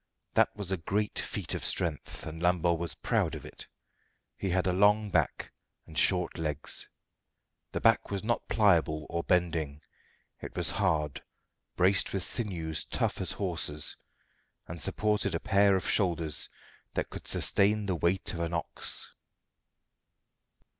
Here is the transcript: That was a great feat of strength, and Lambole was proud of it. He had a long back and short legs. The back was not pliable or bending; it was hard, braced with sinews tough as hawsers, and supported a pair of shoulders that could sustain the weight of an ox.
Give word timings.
That 0.33 0.49
was 0.55 0.71
a 0.71 0.77
great 0.77 1.19
feat 1.19 1.53
of 1.53 1.63
strength, 1.63 2.25
and 2.25 2.41
Lambole 2.41 2.75
was 2.79 2.95
proud 2.95 3.35
of 3.35 3.45
it. 3.45 3.67
He 4.35 4.49
had 4.49 4.65
a 4.65 4.73
long 4.73 5.11
back 5.11 5.51
and 5.85 5.95
short 5.95 6.39
legs. 6.39 6.89
The 7.71 7.81
back 7.81 8.09
was 8.09 8.23
not 8.23 8.47
pliable 8.47 9.05
or 9.11 9.21
bending; 9.23 9.79
it 10.41 10.55
was 10.57 10.71
hard, 10.71 11.21
braced 11.75 12.13
with 12.13 12.23
sinews 12.23 12.83
tough 12.83 13.21
as 13.21 13.33
hawsers, 13.33 13.95
and 14.67 14.81
supported 14.81 15.35
a 15.35 15.39
pair 15.39 15.75
of 15.75 15.87
shoulders 15.87 16.49
that 16.95 17.11
could 17.11 17.27
sustain 17.27 17.85
the 17.85 17.95
weight 17.95 18.33
of 18.33 18.39
an 18.39 18.55
ox. 18.55 19.13